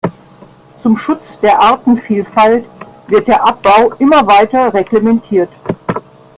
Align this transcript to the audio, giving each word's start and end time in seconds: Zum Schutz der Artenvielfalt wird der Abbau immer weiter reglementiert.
Zum 0.81 0.97
Schutz 0.97 1.39
der 1.41 1.59
Artenvielfalt 1.61 2.65
wird 3.05 3.27
der 3.27 3.43
Abbau 3.45 3.91
immer 3.99 4.25
weiter 4.25 4.73
reglementiert. 4.73 5.51